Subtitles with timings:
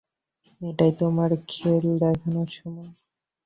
[0.61, 2.91] এটাই তোমার খেল দেখানোর সময়।